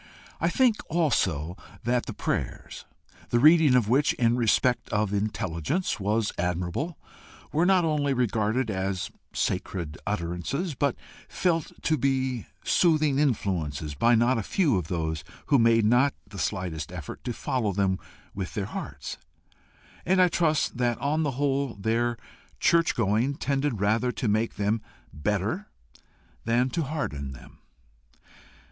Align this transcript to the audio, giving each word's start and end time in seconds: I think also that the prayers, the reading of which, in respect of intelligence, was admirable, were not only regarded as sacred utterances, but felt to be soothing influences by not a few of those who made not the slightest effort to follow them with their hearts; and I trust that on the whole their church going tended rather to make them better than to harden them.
I 0.39 0.49
think 0.49 0.77
also 0.89 1.55
that 1.83 2.07
the 2.07 2.13
prayers, 2.13 2.85
the 3.29 3.37
reading 3.37 3.75
of 3.75 3.87
which, 3.87 4.13
in 4.13 4.35
respect 4.35 4.89
of 4.89 5.13
intelligence, 5.13 5.99
was 5.99 6.31
admirable, 6.39 6.97
were 7.51 7.67
not 7.67 7.85
only 7.85 8.11
regarded 8.11 8.71
as 8.71 9.11
sacred 9.31 9.99
utterances, 10.07 10.73
but 10.73 10.95
felt 11.29 11.71
to 11.83 11.99
be 11.99 12.47
soothing 12.63 13.19
influences 13.19 13.93
by 13.93 14.15
not 14.15 14.39
a 14.39 14.41
few 14.41 14.75
of 14.75 14.87
those 14.87 15.23
who 15.49 15.59
made 15.59 15.85
not 15.85 16.15
the 16.25 16.39
slightest 16.39 16.91
effort 16.91 17.23
to 17.25 17.31
follow 17.31 17.71
them 17.71 17.99
with 18.33 18.55
their 18.55 18.65
hearts; 18.65 19.19
and 20.03 20.19
I 20.19 20.29
trust 20.29 20.77
that 20.77 20.97
on 20.97 21.21
the 21.21 21.37
whole 21.37 21.75
their 21.75 22.17
church 22.59 22.95
going 22.95 23.35
tended 23.35 23.79
rather 23.79 24.11
to 24.13 24.27
make 24.27 24.55
them 24.55 24.81
better 25.13 25.67
than 26.43 26.71
to 26.71 26.81
harden 26.85 27.33
them. 27.33 27.59